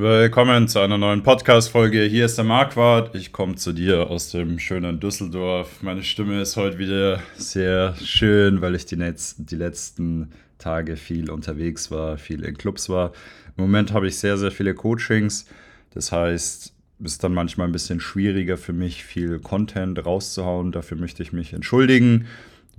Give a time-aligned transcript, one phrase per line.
[0.00, 2.04] Willkommen zu einer neuen Podcast-Folge.
[2.04, 3.16] Hier ist der Marquardt.
[3.16, 5.82] Ich komme zu dir aus dem schönen Düsseldorf.
[5.82, 11.32] Meine Stimme ist heute wieder sehr schön, weil ich die, Netz die letzten Tage viel
[11.32, 13.10] unterwegs war, viel in Clubs war.
[13.56, 15.46] Im Moment habe ich sehr, sehr viele Coachings.
[15.90, 16.72] Das heißt,
[17.04, 20.70] es ist dann manchmal ein bisschen schwieriger für mich, viel Content rauszuhauen.
[20.70, 22.28] Dafür möchte ich mich entschuldigen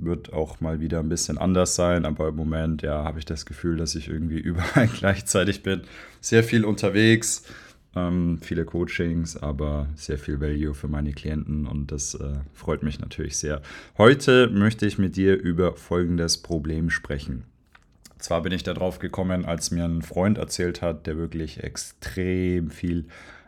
[0.02, 3.46] wird auch mal wieder ein bisschen anders sein, aber im Moment, ja, habe ich das
[3.46, 5.82] Gefühl, dass ich irgendwie überall gleichzeitig bin.
[6.22, 7.44] Sehr viel unterwegs,
[7.96, 13.00] ähm, viele Coachings, aber sehr viel Value für meine Klienten und das äh, freut mich
[13.00, 13.62] natürlich sehr.
[13.98, 17.44] Heute möchte ich mit dir über folgendes Problem sprechen.
[18.20, 23.06] Zwar bin ich darauf gekommen, als mir ein Freund erzählt hat, der wirklich extrem viel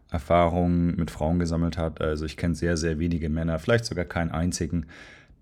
[0.09, 2.01] Erfahrung mit Frauen gesammelt hat.
[2.01, 4.85] Also ich kenne sehr, sehr wenige Männer, vielleicht sogar keinen einzigen,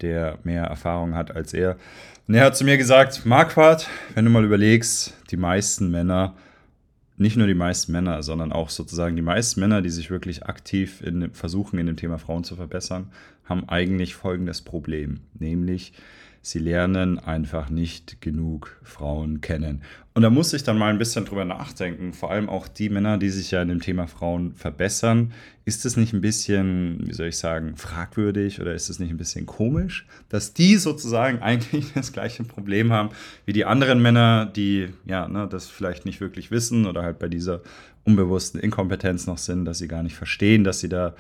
[0.02, 1.78] der mehr Erfahrung hat als er.
[2.28, 6.36] Und er hat zu mir gesagt, Marquardt, wenn du mal überlegst, die meisten Männer,
[7.18, 11.02] nicht nur die meisten Männer, sondern auch sozusagen die meisten Männer, die sich wirklich aktiv
[11.02, 13.12] in, versuchen, in dem Thema Frauen zu verbessern,
[13.46, 15.94] haben eigentlich folgendes Problem, nämlich
[16.42, 19.82] sie lernen einfach nicht genug Frauen kennen.
[20.14, 23.18] Und da muss ich dann mal ein bisschen drüber nachdenken, vor allem auch die Männer,
[23.18, 25.32] die sich ja in dem Thema Frauen verbessern.
[25.66, 29.18] Ist es nicht ein bisschen, wie soll ich sagen, fragwürdig oder ist es nicht ein
[29.18, 33.10] bisschen komisch, dass die sozusagen eigentlich das gleiche Problem haben
[33.46, 37.28] wie die anderen Männer, die ja ne, das vielleicht nicht wirklich wissen oder halt bei
[37.28, 37.62] dieser
[38.04, 41.14] unbewussten Inkompetenz noch sind, dass sie gar nicht verstehen, dass sie da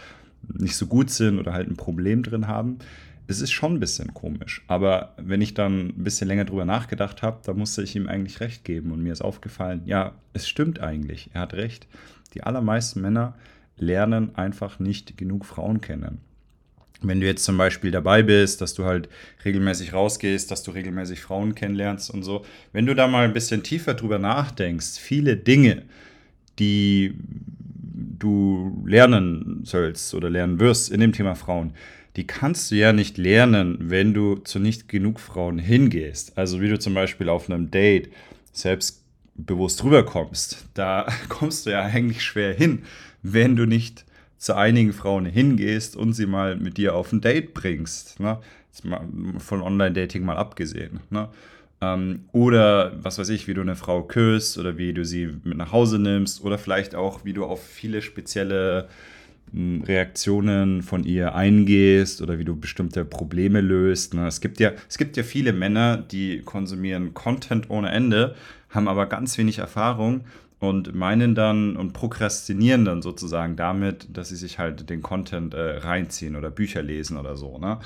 [0.47, 2.79] nicht so gut sind oder halt ein Problem drin haben
[3.29, 4.63] es ist schon ein bisschen komisch.
[4.67, 8.39] Aber wenn ich dann ein bisschen länger drüber nachgedacht habe, da musste ich ihm eigentlich
[8.39, 8.91] recht geben.
[8.91, 11.29] Und mir ist aufgefallen, ja, es stimmt eigentlich.
[11.33, 11.87] Er hat recht.
[12.33, 13.35] Die allermeisten Männer
[13.77, 16.21] lernen einfach nicht genug Frauen kennen.
[17.01, 19.07] Wenn du jetzt zum Beispiel dabei bist, dass du halt
[19.45, 22.43] regelmäßig rausgehst, dass du regelmäßig Frauen kennenlernst und so,
[22.73, 25.83] wenn du da mal ein bisschen tiefer drüber nachdenkst, viele Dinge,
[26.57, 27.13] die
[28.17, 31.73] du lernen sollst oder lernen wirst in dem Thema Frauen,
[32.19, 36.37] die kannst du ja nicht lernen, wenn du zu nicht genug Frauen hingehst.
[36.37, 38.09] Also wie du zum Beispiel auf einem Date
[38.51, 40.67] selbstbewusst rüberkommst.
[40.73, 42.83] Da kommst du ja eigentlich schwer hin,
[43.23, 44.03] wenn du nicht
[44.37, 48.19] zu einigen Frauen hingehst und sie mal mit dir auf ein Date bringst.
[48.19, 48.37] Ne?
[49.37, 50.99] Von Online-Dating mal abgesehen.
[51.09, 51.29] Ne?
[51.79, 55.57] Ähm, oder was weiß ich, wie du eine Frau küsst oder wie du sie mit
[55.57, 58.89] nach Hause nimmst oder vielleicht auch, wie du auf viele spezielle
[59.53, 64.13] Reaktionen von ihr eingehst oder wie du bestimmte Probleme löst.
[64.13, 64.27] Ne?
[64.27, 68.35] Es gibt ja, es gibt ja viele Männer, die konsumieren Content ohne Ende,
[68.69, 70.21] haben aber ganz wenig Erfahrung
[70.59, 75.77] und meinen dann und prokrastinieren dann sozusagen damit, dass sie sich halt den Content äh,
[75.77, 77.57] reinziehen oder Bücher lesen oder so.
[77.57, 77.79] Ne?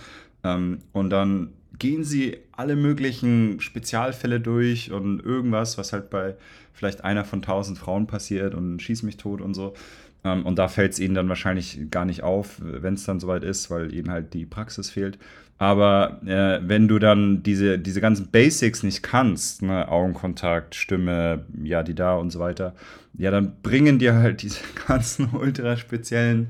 [0.44, 1.50] Ähm, und dann
[1.80, 6.36] gehen sie alle möglichen Spezialfälle durch und irgendwas, was halt bei
[6.74, 9.74] vielleicht einer von tausend Frauen passiert und schieß mich tot und so.
[10.24, 13.44] Ähm, und da fällt es ihnen dann wahrscheinlich gar nicht auf, wenn es dann soweit
[13.44, 15.18] ist, weil ihnen halt die Praxis fehlt.
[15.58, 21.84] Aber äh, wenn du dann diese, diese ganzen Basics nicht kannst, ne, Augenkontakt, Stimme, ja,
[21.84, 22.74] die da und so weiter,
[23.18, 26.48] ja, dann bringen dir halt diese ganzen ultra speziellen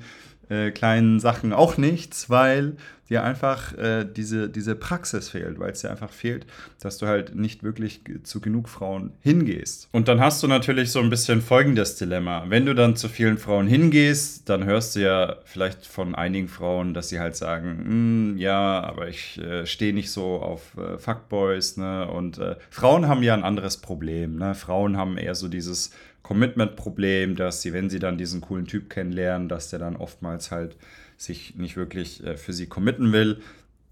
[0.53, 2.77] äh, kleinen Sachen auch nichts, weil
[3.09, 6.45] dir einfach äh, diese, diese Praxis fehlt, weil es dir einfach fehlt,
[6.79, 9.89] dass du halt nicht wirklich zu genug Frauen hingehst.
[9.91, 12.45] Und dann hast du natürlich so ein bisschen folgendes Dilemma.
[12.47, 16.93] Wenn du dann zu vielen Frauen hingehst, dann hörst du ja vielleicht von einigen Frauen,
[16.93, 21.77] dass sie halt sagen, hm, ja, aber ich äh, stehe nicht so auf äh, Fuckboys,
[21.77, 22.07] ne?
[22.07, 24.55] Und äh, Frauen haben ja ein anderes Problem, ne?
[24.55, 25.91] Frauen haben eher so dieses
[26.33, 30.75] Commitment-Problem, dass sie, wenn sie dann diesen coolen Typ kennenlernen, dass der dann oftmals halt
[31.15, 33.41] sich nicht wirklich äh, für sie committen will.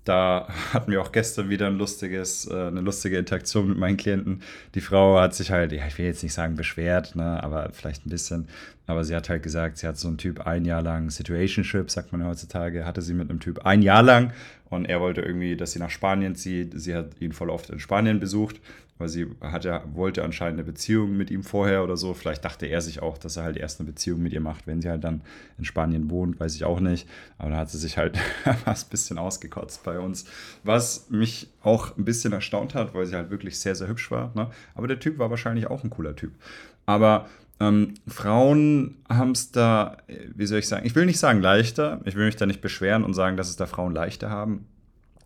[0.06, 4.42] Da hatten wir auch gestern wieder ein lustiges, äh, eine lustige Interaktion mit meinen Klienten.
[4.74, 8.08] Die Frau hat sich halt, ja, ich will jetzt nicht sagen beschwert, ne, aber vielleicht
[8.08, 8.48] ein bisschen.
[8.88, 12.12] Aber sie hat halt gesagt, sie hat so einen Typ ein Jahr lang Situationship, sagt
[12.12, 14.34] man heutzutage, hatte sie mit einem Typ ein Jahr lang
[14.72, 16.74] und er wollte irgendwie, dass sie nach Spanien zieht.
[16.76, 18.60] Sie hat ihn voll oft in Spanien besucht
[19.02, 22.14] weil sie hatte, wollte anscheinend eine Beziehung mit ihm vorher oder so.
[22.14, 24.82] Vielleicht dachte er sich auch, dass er halt erst eine Beziehung mit ihr macht, wenn
[24.82, 25.22] sie halt dann
[25.58, 27.10] in Spanien wohnt, weiß ich auch nicht.
[27.38, 30.26] Aber da hat sie sich halt ein bisschen ausgekotzt bei uns.
[30.64, 34.32] Was mich auch ein bisschen erstaunt hat, weil sie halt wirklich sehr, sehr hübsch war.
[34.36, 34.50] Ne?
[34.76, 36.32] Aber der Typ war wahrscheinlich auch ein cooler Typ.
[36.86, 37.28] Aber
[37.60, 39.98] ähm, Frauen haben es da,
[40.34, 43.04] wie soll ich sagen, ich will nicht sagen leichter, ich will mich da nicht beschweren
[43.04, 44.66] und sagen, dass es da Frauen leichter haben.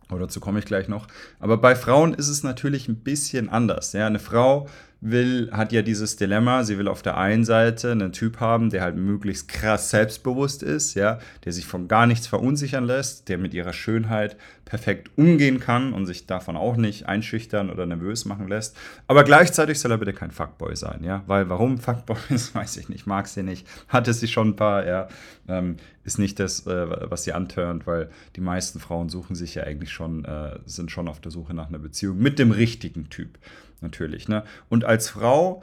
[0.07, 1.07] Aber dazu komme ich gleich noch.
[1.39, 3.93] Aber bei Frauen ist es natürlich ein bisschen anders.
[3.93, 4.67] Ja, eine Frau
[5.01, 8.81] will, hat ja dieses Dilemma, sie will auf der einen Seite einen Typ haben, der
[8.81, 13.53] halt möglichst krass selbstbewusst ist, ja, der sich von gar nichts verunsichern lässt, der mit
[13.53, 18.75] ihrer Schönheit perfekt umgehen kann und sich davon auch nicht einschüchtern oder nervös machen lässt.
[19.07, 22.89] Aber gleichzeitig soll er bitte kein Fuckboy sein, ja, weil warum Fuckboy ist, weiß ich
[22.89, 25.07] nicht, mag sie nicht, hatte sie schon ein paar, ja,
[25.47, 29.63] ähm, ist nicht das, äh, was sie antörnt, weil die meisten Frauen suchen sich ja
[29.63, 33.37] eigentlich schon, äh, sind schon auf der Suche nach einer Beziehung mit dem richtigen Typ
[33.81, 34.27] natürlich.
[34.27, 34.43] Ne?
[34.69, 35.61] Und als Frau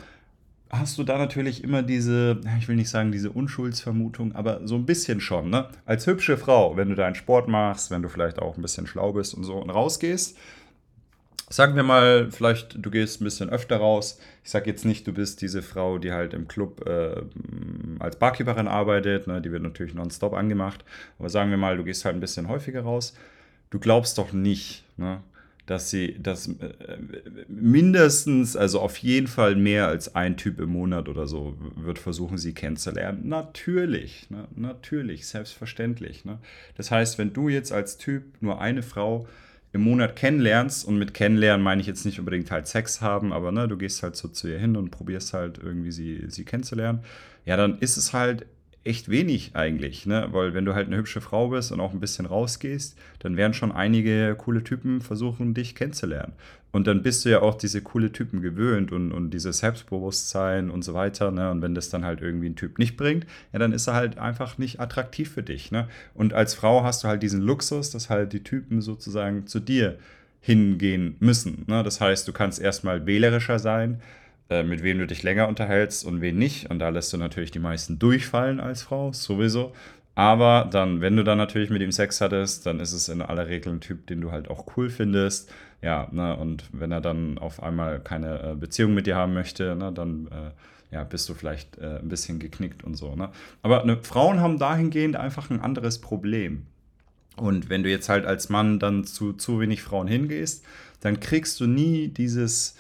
[0.72, 4.86] hast du da natürlich immer diese, ich will nicht sagen diese Unschuldsvermutung, aber so ein
[4.86, 5.50] bisschen schon.
[5.50, 5.68] Ne?
[5.84, 9.12] Als hübsche Frau, wenn du deinen Sport machst, wenn du vielleicht auch ein bisschen schlau
[9.12, 10.36] bist und so und rausgehst,
[11.50, 14.18] sagen wir mal, vielleicht du gehst ein bisschen öfter raus.
[14.42, 17.20] Ich sage jetzt nicht, du bist diese Frau, die halt im Club äh,
[17.98, 19.42] als Barkeeperin arbeitet, ne?
[19.42, 20.84] die wird natürlich nonstop angemacht,
[21.18, 23.14] aber sagen wir mal, du gehst halt ein bisschen häufiger raus.
[23.68, 25.20] Du glaubst doch nicht, ne?
[25.66, 26.74] Dass sie das äh,
[27.48, 32.36] mindestens, also auf jeden Fall mehr als ein Typ im Monat oder so wird versuchen,
[32.36, 33.28] sie kennenzulernen.
[33.28, 34.48] Natürlich, ne?
[34.56, 36.24] natürlich, selbstverständlich.
[36.24, 36.38] Ne?
[36.76, 39.28] Das heißt, wenn du jetzt als Typ nur eine Frau
[39.72, 43.52] im Monat kennenlernst, und mit kennenlernen meine ich jetzt nicht unbedingt halt Sex haben, aber
[43.52, 47.00] ne, du gehst halt so zu ihr hin und probierst halt irgendwie sie, sie kennenzulernen,
[47.46, 48.46] ja, dann ist es halt
[48.84, 50.28] echt wenig eigentlich, ne?
[50.32, 53.54] Weil wenn du halt eine hübsche Frau bist und auch ein bisschen rausgehst, dann werden
[53.54, 56.32] schon einige coole Typen versuchen, dich kennenzulernen.
[56.72, 60.82] Und dann bist du ja auch diese coole Typen gewöhnt und, und dieses Selbstbewusstsein und
[60.82, 61.50] so weiter, ne?
[61.50, 64.18] Und wenn das dann halt irgendwie ein Typ nicht bringt, ja, dann ist er halt
[64.18, 65.88] einfach nicht attraktiv für dich, ne?
[66.14, 69.98] Und als Frau hast du halt diesen Luxus, dass halt die Typen sozusagen zu dir
[70.42, 71.64] hingehen müssen.
[71.68, 71.82] Ne?
[71.84, 74.02] Das heißt, du kannst erstmal wählerischer sein,
[74.52, 76.70] äh, mit wem du dich länger unterhältst und wen nicht.
[76.70, 79.72] Und da lässt du natürlich die meisten durchfallen als Frau, sowieso.
[80.14, 83.48] Aber dann, wenn du dann natürlich mit ihm Sex hattest, dann ist es in aller
[83.48, 85.50] Regel ein Typ, den du halt auch cool findest.
[85.80, 89.74] Ja, ne, und wenn er dann auf einmal keine äh, Beziehung mit dir haben möchte,
[89.74, 93.16] ne, dann äh, ja, bist du vielleicht äh, ein bisschen geknickt und so.
[93.16, 93.30] Ne?
[93.62, 96.66] Aber ne, Frauen haben dahingehend einfach ein anderes Problem.
[97.36, 100.64] Und wenn du jetzt halt als Mann dann zu zu wenig Frauen hingehst,
[101.00, 102.76] dann kriegst du nie dieses,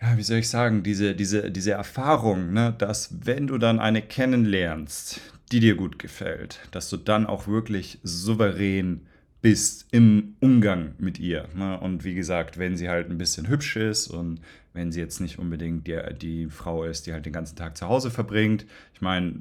[0.00, 4.02] ja, wie soll ich sagen, diese, diese, diese Erfahrung, ne, dass wenn du dann eine
[4.02, 5.20] kennenlernst,
[5.52, 9.06] die dir gut gefällt, dass du dann auch wirklich souverän
[9.42, 11.48] bist im Umgang mit ihr.
[11.54, 11.78] Ne?
[11.78, 14.40] Und wie gesagt, wenn sie halt ein bisschen hübsch ist und
[14.72, 17.88] wenn sie jetzt nicht unbedingt die, die Frau ist, die halt den ganzen Tag zu
[17.88, 18.66] Hause verbringt.
[18.92, 19.34] Ich meine,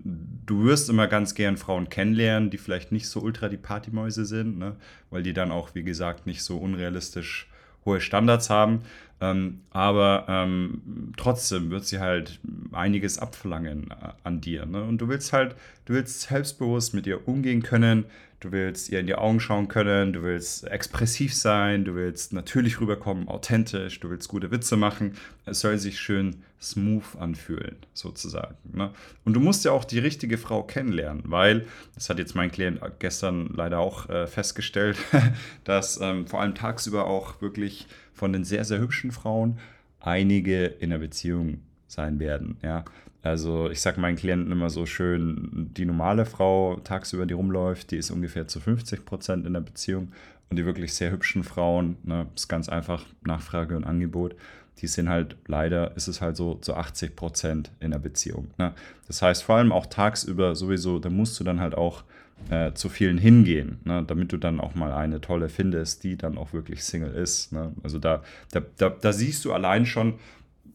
[0.46, 4.58] du wirst immer ganz gern Frauen kennenlernen, die vielleicht nicht so ultra die Partymäuse sind,
[4.58, 4.76] ne?
[5.10, 7.50] weil die dann auch, wie gesagt, nicht so unrealistisch
[7.84, 8.82] hohe Standards haben.
[9.22, 12.40] Ähm, aber ähm, trotzdem wird sie halt
[12.74, 14.66] einiges abverlangen äh, an dir.
[14.66, 14.84] Ne?
[14.84, 18.06] Und du willst halt, du willst selbstbewusst mit ihr umgehen können,
[18.42, 22.82] du willst ihr in die Augen schauen können, du willst expressiv sein, du willst natürlich
[22.82, 25.14] rüberkommen, authentisch, du willst gute Witze machen.
[25.46, 28.56] Es soll sich schön smooth anfühlen, sozusagen.
[28.74, 28.92] Ne?
[29.24, 32.82] Und du musst ja auch die richtige Frau kennenlernen, weil, das hat jetzt mein Klient
[33.00, 34.98] gestern leider auch äh, festgestellt,
[35.64, 39.60] dass ähm, vor allem tagsüber auch wirklich von den sehr, sehr hübschen Frauen
[40.00, 42.58] einige in einer Beziehung sein werden.
[42.64, 42.86] Ja?
[43.22, 47.98] Also ich sage meinen Klienten immer so schön, die normale Frau tagsüber, die rumläuft, die
[47.98, 50.12] ist ungefähr zu 50 Prozent in der Beziehung.
[50.50, 54.36] Und die wirklich sehr hübschen Frauen, ne, ist ganz einfach Nachfrage und Angebot,
[54.82, 58.48] die sind halt leider, ist es halt so zu 80 Prozent in der Beziehung.
[58.58, 58.74] Ne?
[59.08, 62.04] Das heißt, vor allem auch tagsüber sowieso, da musst du dann halt auch
[62.50, 66.38] äh, zu vielen hingehen, ne, damit du dann auch mal eine tolle findest, die dann
[66.38, 67.54] auch wirklich Single ist.
[67.54, 67.72] Ne?
[67.82, 70.16] Also da, da, da, da, siehst du allein schon,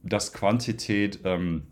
[0.03, 1.63] dass Quantität ähm,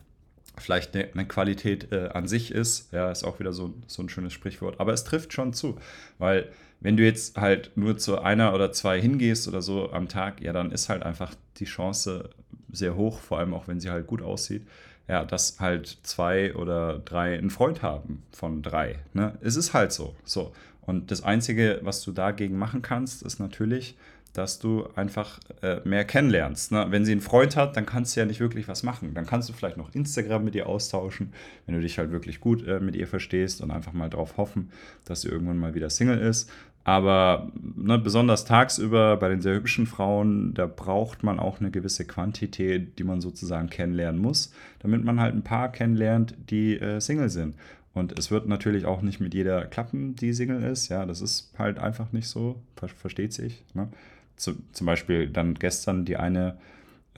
[0.57, 2.93] vielleicht eine, eine Qualität äh, an sich ist.
[2.93, 4.79] Ja, ist auch wieder so, so ein schönes Sprichwort.
[4.79, 5.79] Aber es trifft schon zu,
[6.19, 6.49] weil
[6.81, 10.53] wenn du jetzt halt nur zu einer oder zwei hingehst oder so am Tag, ja,
[10.53, 12.31] dann ist halt einfach die Chance
[12.73, 14.67] sehr hoch, vor allem auch wenn sie halt gut aussieht,
[15.09, 18.97] ja, dass halt zwei oder drei einen Freund haben von drei.
[19.15, 19.37] Ne?
[19.41, 20.15] Es ist halt so.
[20.25, 20.53] so.
[20.83, 23.97] Und das Einzige, was du dagegen machen kannst, ist natürlich,
[24.33, 26.73] dass du einfach äh, mehr kennenlernst.
[26.73, 26.87] Ne?
[26.91, 29.13] Wenn sie einen Freund hat, dann kannst du ja nicht wirklich was machen.
[29.15, 31.33] Dann kannst du vielleicht noch Instagram mit ihr austauschen,
[31.67, 34.71] wenn du dich halt wirklich gut äh, mit ihr verstehst und einfach mal darauf hoffen,
[35.05, 36.51] dass sie irgendwann mal wieder Single ist.
[36.89, 42.07] Aber ne, besonders tagsüber bei den sehr hübschen Frauen, da braucht man auch eine gewisse
[42.07, 47.29] Quantität, die man sozusagen kennenlernen muss, damit man halt ein paar kennenlernt, die äh, Single
[47.29, 47.57] sind.
[47.93, 50.89] Und es wird natürlich auch nicht mit jeder klappen, die Single ist.
[50.89, 53.63] Ja, das ist halt einfach nicht so, ver versteht sich.
[53.75, 53.91] Ne?
[54.37, 56.57] Zu, zum Beispiel dann gestern die eine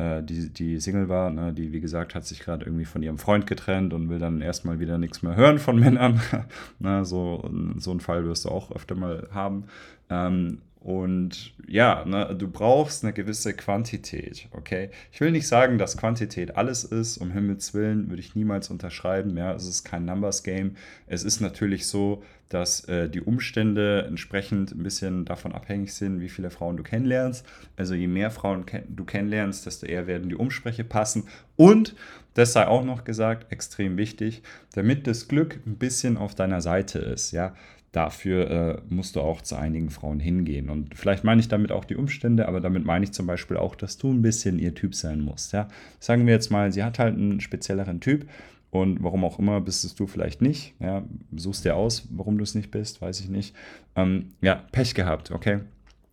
[0.01, 3.19] äh, die, die Single war, ne, die, wie gesagt, hat sich gerade irgendwie von ihrem
[3.19, 6.21] Freund getrennt und will dann erstmal wieder nichts mehr hören von Männern.
[6.79, 9.65] Na, so, so einen Fall wirst du auch öfter mal haben.
[10.09, 14.89] Ähm, Und ja, ne, du brauchst eine gewisse Quantität, okay?
[15.13, 19.37] Ich will nicht sagen, dass Quantität alles ist, um Himmels Willen würde ich niemals unterschreiben,
[19.37, 20.77] ja, es ist kein Numbers Game.
[21.07, 26.31] Es ist natürlich so, dass äh, die Umstände entsprechend ein bisschen davon abhängig sind, wie
[26.31, 27.47] viele Frauen du kennenlernst.
[27.77, 31.29] Also je mehr Frauen ken du kennenlernst, desto eher werden die Umsprüche passen.
[31.57, 31.95] Und,
[32.35, 37.01] das sei auch noch gesagt, extrem wichtig, damit das Glück ein bisschen auf deiner Seite
[37.01, 37.55] ist, ja
[37.93, 40.71] dafür äh, musst du auch zu einigen Frauen hingehen.
[40.71, 43.75] Und vielleicht meine ich damit auch die Umstände, aber damit meine ich zum Beispiel auch,
[43.75, 45.53] dass du ein bisschen ihr Typ sein musst.
[45.53, 45.69] Ja?
[45.99, 48.29] Sagen wir jetzt mal, sie hat halt einen spezielleren Typ
[48.71, 50.75] und warum auch immer bist es du vielleicht nicht.
[50.79, 51.03] Ja?
[51.35, 53.57] Suchst dir aus, warum du es nicht bist, weiß ich nicht.
[53.97, 55.61] Ähm, ja, Pech gehabt, okay?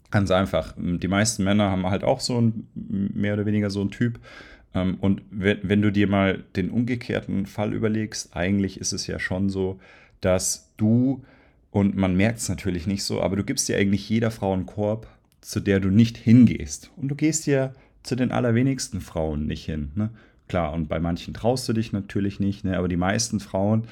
[0.10, 0.74] Ganz einfach.
[0.78, 4.20] Die meisten Männer haben halt auch so ein, mehr oder weniger so einen Typ.
[4.74, 9.20] Ähm, und wenn, wenn du dir mal den umgekehrten Fall überlegst, eigentlich ist es ja
[9.20, 9.80] schon so,
[10.22, 11.24] dass du
[11.78, 14.66] und man merkt es natürlich nicht so, aber du gibst dir eigentlich jeder Frau einen
[14.66, 15.08] Korb,
[15.42, 16.90] zu der du nicht hingehst.
[16.98, 19.92] Und du gehst ja zu den allerwenigsten Frauen nicht hin.
[19.94, 20.10] Ne?
[20.48, 22.80] Klar, und bei manchen traust du dich natürlich nicht, ne?
[22.80, 23.84] aber die meisten Frauen,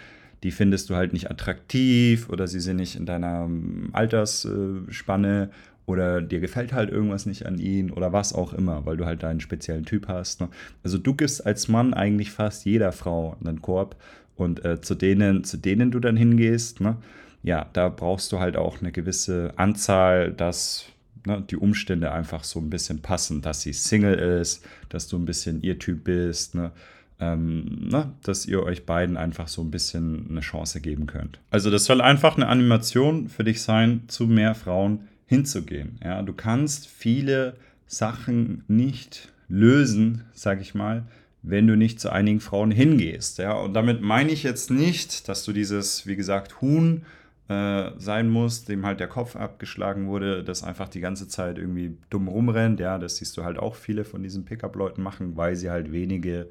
[0.41, 5.51] die findest du halt nicht attraktiv oder sie sind nicht in deiner ähm, Altersspanne
[5.85, 9.21] oder dir gefällt halt irgendwas nicht an ihnen oder was auch immer, weil du halt
[9.21, 10.41] deinen speziellen Typ hast.
[10.41, 10.49] Ne?
[10.83, 13.95] Also du gibst als Mann eigentlich fast jeder Frau einen Korb
[14.35, 16.97] und äh, zu denen, zu denen du dann hingehst, ne?
[17.45, 20.85] Ja, da brauchst du halt auch eine gewisse Anzahl, dass
[21.25, 25.25] ne, die Umstände einfach so ein bisschen passen, dass sie Single ist, dass du ein
[25.25, 26.71] bisschen ihr Typ bist, ne?
[27.17, 31.39] Ähm, ne, dass ihr euch beiden einfach so ein bisschen eine Chance geben könnt.
[31.49, 35.97] Also das soll einfach eine Animation für dich sein, zu mehr Frauen hinzugehen.
[36.03, 37.55] Ja, du kannst viele
[37.87, 41.03] Sachen nicht lösen, sag ich mal,
[41.41, 43.37] wenn du nicht zu einigen Frauen hingehst.
[43.37, 47.05] Ja, und damit meine ich jetzt nicht, dass du dieses, wie gesagt, Huhn
[47.47, 51.97] äh, sein muss, dem halt der Kopf abgeschlagen wurde, das einfach die ganze Zeit irgendwie
[52.09, 52.79] dumm rumrennt.
[52.79, 56.49] Ja, das siehst du halt auch viele von diesen Pickup-Leuten machen, weil sie halt wenige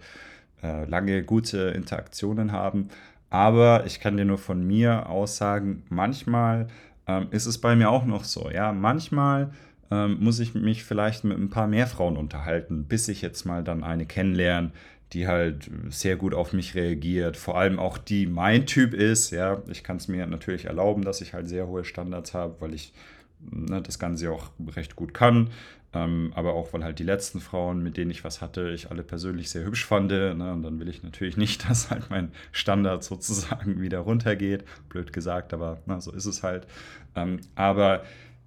[0.62, 2.88] äh, lange gute Interaktionen haben.
[3.30, 6.68] Aber ich kann dir nur von mir aussagen, manchmal
[7.06, 8.50] ähm, ist es bei mir auch noch so.
[8.50, 9.50] Ja, manchmal
[9.94, 13.62] ähm, muss ich mich vielleicht mit ein paar mehr Frauen unterhalten, bis ich jetzt mal
[13.62, 14.72] dann eine kennenlerne,
[15.12, 17.36] die halt sehr gut auf mich reagiert.
[17.36, 19.30] Vor allem auch die mein Typ ist.
[19.30, 22.74] Ja, ich kann es mir natürlich erlauben, dass ich halt sehr hohe Standards habe, weil
[22.74, 22.92] ich
[23.40, 25.50] ne, das Ganze auch recht gut kann.
[25.92, 29.04] Ähm, aber auch, weil halt die letzten Frauen, mit denen ich was hatte, ich alle
[29.04, 30.10] persönlich sehr hübsch fand.
[30.10, 30.32] Ne?
[30.32, 34.64] Und dann will ich natürlich nicht, dass halt mein Standard sozusagen wieder runtergeht.
[34.88, 36.66] Blöd gesagt, aber na, so ist es halt.
[37.14, 38.02] Ähm, aber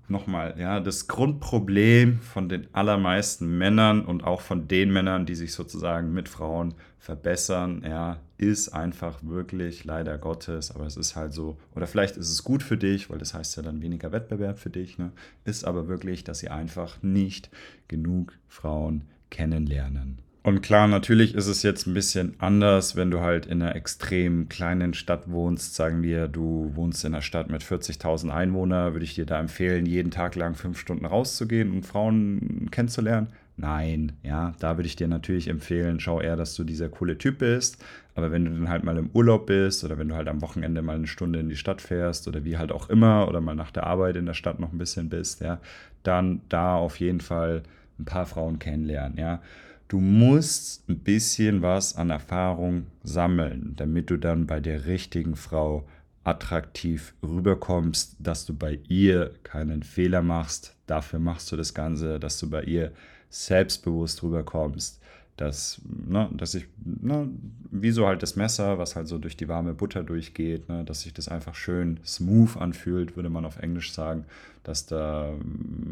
[0.10, 5.54] nochmal, ja, das Grundproblem von den allermeisten Männern und auch von den Männern, die sich
[5.54, 11.58] sozusagen mit Frauen verbessern, ja, ist einfach wirklich leider Gottes, aber es ist halt so,
[11.76, 14.70] oder vielleicht ist es gut für dich, weil das heißt ja dann weniger Wettbewerb für
[14.70, 15.12] dich, ne,
[15.44, 17.50] ist aber wirklich, dass sie einfach nicht
[17.88, 20.22] genug Frauen kennenlernen.
[20.48, 24.48] Und klar, natürlich ist es jetzt ein bisschen anders, wenn du halt in einer extrem
[24.48, 25.76] kleinen Stadt wohnst.
[25.76, 29.86] Sagen wir, du wohnst in einer Stadt mit 40.000 Einwohnern, würde ich dir da empfehlen,
[29.86, 33.28] jeden Tag lang fünf Stunden rauszugehen und Frauen kennenzulernen?
[33.58, 37.40] Nein, ja, da würde ich dir natürlich empfehlen, schau eher, dass du dieser coole Typ
[37.40, 37.84] bist.
[38.16, 40.82] Aber wenn du dann halt mal im Urlaub bist oder wenn du halt am Wochenende
[40.82, 43.72] mal eine Stunde in die Stadt fährst oder wie halt auch immer oder mal nach
[43.72, 45.60] der Arbeit in der Stadt noch ein bisschen bist, ja,
[46.04, 47.64] dann da auf jeden Fall
[48.00, 49.42] ein paar Frauen kennenlernen, ja
[49.88, 55.88] du musst ein bisschen was an Erfahrung sammeln, damit du dann bei der richtigen Frau
[56.24, 60.76] attraktiv rüberkommst, dass du bei ihr keinen Fehler machst.
[60.86, 62.92] Dafür machst du das Ganze, dass du bei ihr
[63.30, 65.02] selbstbewusst rüberkommst,
[65.38, 67.30] dass, ne, dass ich, ne,
[67.72, 71.02] wie so halt das Messer, was halt so durch die warme Butter durchgeht, ne, dass
[71.02, 74.26] sich das einfach schön smooth anfühlt, würde man auf Englisch sagen,
[74.64, 75.34] dass da,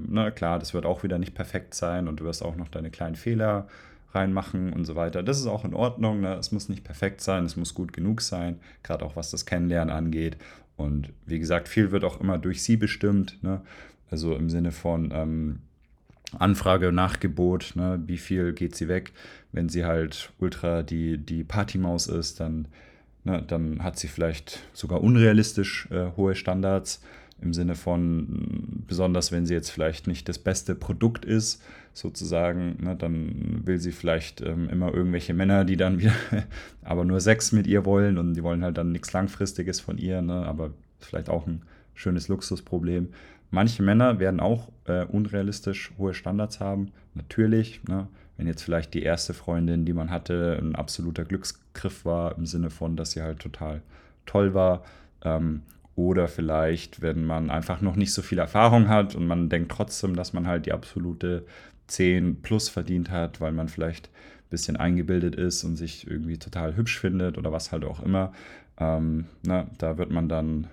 [0.07, 2.89] na klar, das wird auch wieder nicht perfekt sein und du wirst auch noch deine
[2.89, 3.67] kleinen Fehler
[4.15, 5.21] reinmachen und so weiter.
[5.21, 6.33] Das ist auch in Ordnung, ne?
[6.35, 9.95] es muss nicht perfekt sein, es muss gut genug sein, gerade auch was das Kennenlernen
[9.95, 10.37] angeht.
[10.75, 13.61] Und wie gesagt, viel wird auch immer durch sie bestimmt, ne?
[14.09, 15.59] also im Sinne von, ähm,
[16.37, 19.13] Anfrage, Nachgebot, ne, wie viel geht sie weg.
[19.51, 22.67] Wenn sie halt ultra die, die Partymaus ist, dann,
[23.23, 27.01] ne, dann hat sie vielleicht sogar unrealistisch äh, hohe Standards
[27.41, 31.61] im Sinne von, besonders wenn sie jetzt vielleicht nicht das beste Produkt ist,
[31.93, 36.13] sozusagen, ne, dann will sie vielleicht ähm, immer irgendwelche Männer, die dann wieder
[36.83, 40.21] aber nur Sex mit ihr wollen und die wollen halt dann nichts Langfristiges von ihr,
[40.21, 41.61] ne, aber vielleicht auch ein
[41.93, 43.09] schönes Luxusproblem.
[43.55, 47.81] Manche Männer werden auch äh, unrealistisch hohe Standards haben, natürlich.
[47.87, 48.09] Ne?
[48.35, 52.69] Wenn jetzt vielleicht die erste Freundin, die man hatte, ein absoluter Glücksgriff war, im Sinne
[52.69, 53.81] von, dass sie halt total
[54.25, 54.83] toll war.
[55.23, 55.61] Ähm,
[55.95, 60.17] Oder vielleicht, wenn man einfach noch nicht so viel Erfahrung hat und man denkt trotzdem,
[60.17, 61.45] dass man halt die absolute
[61.87, 66.75] 10 plus verdient hat, weil man vielleicht ein bisschen eingebildet ist und sich irgendwie total
[66.75, 68.33] hübsch findet oder was halt auch immer.
[68.77, 70.67] Ähm, na, da wird man dann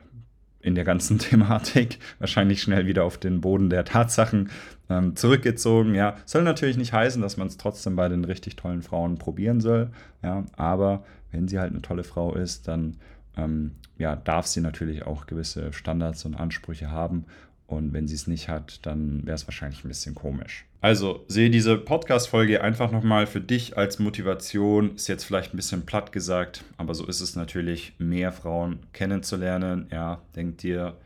[0.63, 4.51] in der ganzen Thematik wahrscheinlich schnell wieder auf den Boden der Tatsachen
[4.89, 5.95] ähm, zurückgezogen.
[5.95, 9.61] Ja, soll natürlich nicht heißen, dass man es trotzdem bei den richtig tollen Frauen probieren
[9.61, 9.91] soll.
[10.23, 12.97] Ja, aber wenn sie halt eine tolle Frau ist, dann
[13.37, 17.25] ähm, ja, darf sie natürlich auch gewisse Standards und Ansprüche haben.
[17.67, 20.67] Und wenn sie es nicht hat, dann wäre es wahrscheinlich ein bisschen komisch.
[20.83, 24.97] Also sehe diese Podcast-Folge einfach nochmal für dich als Motivation.
[24.97, 29.87] Ist jetzt vielleicht ein bisschen platt gesagt, aber so ist es natürlich, mehr Frauen kennenzulernen.
[29.93, 30.97] Ja, denk dir,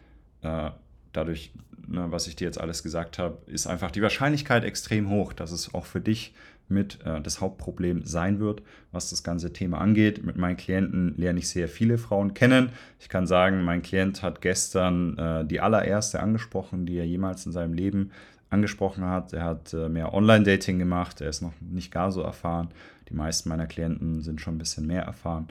[0.41, 0.71] äh,
[1.13, 1.53] dadurch,
[1.87, 5.53] ne, was ich dir jetzt alles gesagt habe, ist einfach die Wahrscheinlichkeit extrem hoch, dass
[5.53, 6.33] es auch für dich
[6.69, 10.25] mit äh, das Hauptproblem sein wird, was das ganze Thema angeht.
[10.25, 12.71] Mit meinen Klienten lerne ich sehr viele Frauen kennen.
[12.99, 17.53] Ich kann sagen, mein Klient hat gestern äh, die allererste angesprochen, die er jemals in
[17.53, 18.11] seinem Leben
[18.51, 19.33] angesprochen hat.
[19.33, 22.69] Er hat äh, mehr Online-Dating gemacht, er ist noch nicht gar so erfahren.
[23.09, 25.49] Die meisten meiner Klienten sind schon ein bisschen mehr erfahren.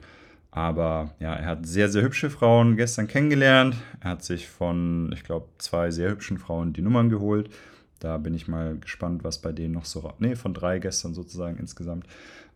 [0.50, 3.76] Aber ja, er hat sehr, sehr hübsche Frauen gestern kennengelernt.
[4.00, 7.50] Er hat sich von, ich glaube, zwei sehr hübschen Frauen die Nummern geholt.
[7.98, 10.12] Da bin ich mal gespannt, was bei denen noch so.
[10.18, 12.06] Nee, von drei gestern sozusagen insgesamt.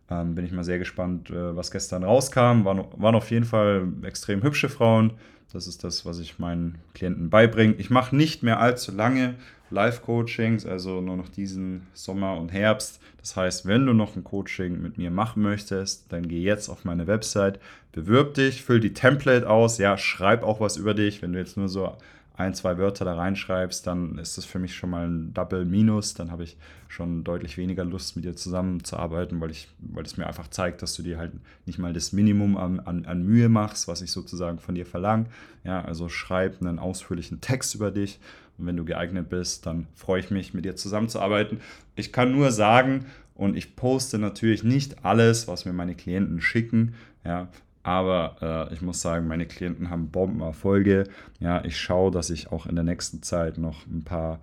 [0.09, 2.65] Ähm, bin ich mal sehr gespannt, äh, was gestern rauskam.
[2.65, 5.13] Waren, waren auf jeden Fall extrem hübsche Frauen.
[5.53, 7.75] Das ist das, was ich meinen Klienten beibringe.
[7.75, 9.35] Ich mache nicht mehr allzu lange
[9.69, 12.99] Live-Coachings, also nur noch diesen Sommer und Herbst.
[13.19, 16.85] Das heißt, wenn du noch ein Coaching mit mir machen möchtest, dann geh jetzt auf
[16.85, 17.59] meine Website,
[17.91, 21.21] bewirb dich, füll die Template aus, ja, schreib auch was über dich.
[21.21, 21.95] Wenn du jetzt nur so
[22.35, 26.13] ein, zwei Wörter da reinschreibst, dann ist das für mich schon mal ein Double Minus.
[26.13, 26.57] Dann habe ich
[26.87, 30.95] schon deutlich weniger Lust, mit dir zusammenzuarbeiten, weil, ich, weil es mir einfach zeigt, dass
[30.95, 31.33] du dir halt
[31.65, 35.25] nicht mal das Minimum an, an, an Mühe machst, was ich sozusagen von dir verlange.
[35.63, 38.19] Ja, also schreib einen ausführlichen Text über dich.
[38.57, 41.59] Und wenn du geeignet bist, dann freue ich mich, mit dir zusammenzuarbeiten.
[41.95, 46.93] Ich kann nur sagen, und ich poste natürlich nicht alles, was mir meine Klienten schicken.
[47.23, 47.47] Ja,
[47.83, 51.05] aber äh, ich muss sagen, meine Klienten haben Bombenerfolge.
[51.39, 54.39] Ja, ich schaue, dass ich auch in der nächsten Zeit noch ein paar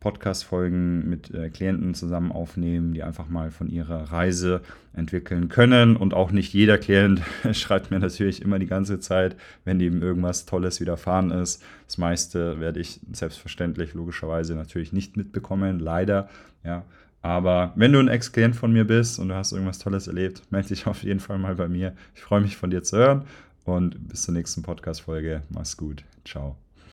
[0.00, 4.60] Podcast-Folgen mit äh, Klienten zusammen aufnehme, die einfach mal von ihrer Reise
[4.94, 5.96] entwickeln können.
[5.96, 7.20] Und auch nicht jeder Klient
[7.52, 11.62] schreibt mir natürlich immer die ganze Zeit, wenn ihm irgendwas Tolles widerfahren ist.
[11.86, 16.28] Das meiste werde ich selbstverständlich, logischerweise natürlich nicht mitbekommen, leider.
[16.64, 16.84] Ja,
[17.22, 20.68] aber wenn du ein Ex-Klient von mir bist und du hast irgendwas Tolles erlebt, melde
[20.68, 21.94] dich auf jeden Fall mal bei mir.
[22.14, 23.24] Ich freue mich von dir zu hören
[23.64, 25.42] und bis zur nächsten Podcast-Folge.
[25.50, 26.04] Mach's gut.
[26.24, 26.56] Ciao.